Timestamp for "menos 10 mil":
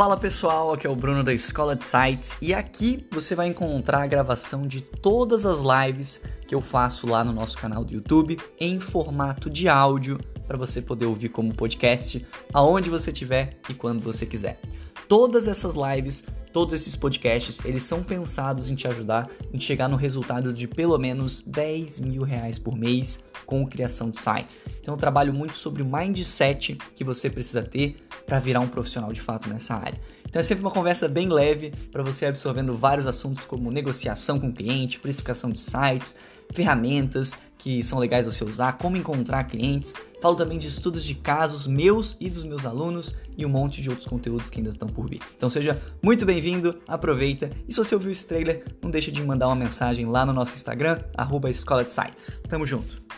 20.96-22.22